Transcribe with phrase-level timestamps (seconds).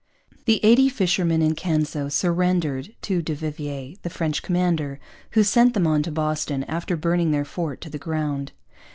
[0.45, 4.99] The eighty fishermen in Canso surrendered to du Vivier, the French commander,
[5.33, 8.51] who sent them on to Boston, after burning their fort to the ground.